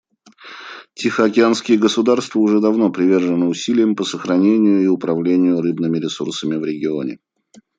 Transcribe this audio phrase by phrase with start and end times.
[0.95, 7.19] Тихоокеанские государства уже давно привержены усилиям по сохранению и управлению рыбными ресурсами в регионе.